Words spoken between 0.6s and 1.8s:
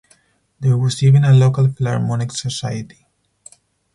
was even a local